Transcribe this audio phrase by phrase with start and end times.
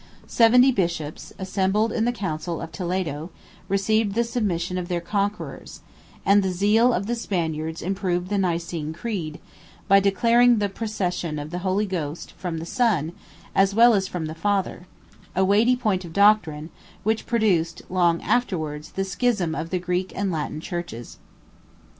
[0.25, 3.29] Seventy bishops, assembled in the council of Toledo,
[3.69, 5.81] received the submission of their conquerors;
[6.25, 9.39] and the zeal of the Spaniards improved the Nicene creed,
[9.87, 13.11] by declaring the procession of the Holy Ghost from the Son,
[13.53, 14.87] as well as from the Father;
[15.35, 16.71] a weighty point of doctrine,
[17.03, 21.19] which produced, long afterwards, the schism of the Greek and Latin churches.